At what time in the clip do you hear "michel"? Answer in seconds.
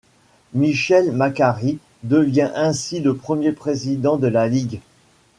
0.55-1.11